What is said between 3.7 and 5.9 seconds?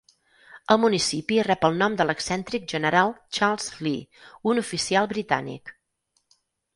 Lee, un oficial britànic.